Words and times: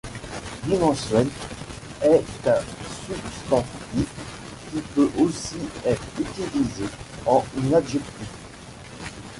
Bimensuel 0.65 1.27
est 2.01 2.23
un 2.47 2.61
substantif 3.05 4.07
qui 4.73 4.81
peut 4.95 5.11
aussi 5.19 5.57
être 5.85 6.01
utilisé 6.17 6.85
en 7.27 7.43
adjectif. 7.71 8.27